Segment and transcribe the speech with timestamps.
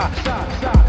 [0.00, 0.79] The